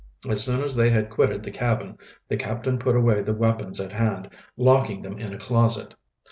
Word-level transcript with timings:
As 0.27 0.43
soon 0.43 0.61
as 0.61 0.75
they 0.75 0.89
had 0.89 1.11
quitted 1.11 1.43
the 1.43 1.51
cabin 1.51 1.95
the 2.27 2.35
captain 2.35 2.79
put 2.79 2.95
away 2.95 3.21
the 3.21 3.35
weapons 3.35 3.79
at 3.79 3.93
hand, 3.93 4.31
locking 4.57 5.03
them 5.03 5.19
in 5.19 5.31
a 5.31 5.37
closet. 5.37 5.93